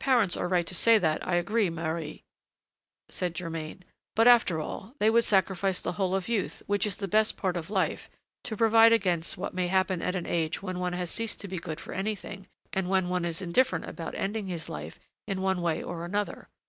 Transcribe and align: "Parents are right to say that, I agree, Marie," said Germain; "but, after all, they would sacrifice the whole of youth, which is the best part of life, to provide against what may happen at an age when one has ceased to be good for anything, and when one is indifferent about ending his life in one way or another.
"Parents 0.00 0.36
are 0.36 0.48
right 0.48 0.66
to 0.66 0.74
say 0.74 0.98
that, 0.98 1.24
I 1.24 1.36
agree, 1.36 1.70
Marie," 1.70 2.24
said 3.08 3.32
Germain; 3.36 3.84
"but, 4.16 4.26
after 4.26 4.58
all, 4.60 4.96
they 4.98 5.08
would 5.08 5.22
sacrifice 5.22 5.80
the 5.80 5.92
whole 5.92 6.16
of 6.16 6.28
youth, 6.28 6.64
which 6.66 6.84
is 6.84 6.96
the 6.96 7.06
best 7.06 7.36
part 7.36 7.56
of 7.56 7.70
life, 7.70 8.10
to 8.42 8.56
provide 8.56 8.92
against 8.92 9.38
what 9.38 9.54
may 9.54 9.68
happen 9.68 10.02
at 10.02 10.16
an 10.16 10.26
age 10.26 10.62
when 10.62 10.80
one 10.80 10.94
has 10.94 11.12
ceased 11.12 11.40
to 11.42 11.46
be 11.46 11.60
good 11.60 11.78
for 11.78 11.92
anything, 11.94 12.48
and 12.72 12.90
when 12.90 13.08
one 13.08 13.24
is 13.24 13.40
indifferent 13.40 13.84
about 13.84 14.16
ending 14.16 14.46
his 14.48 14.68
life 14.68 14.98
in 15.28 15.40
one 15.40 15.62
way 15.62 15.80
or 15.80 16.04
another. 16.04 16.48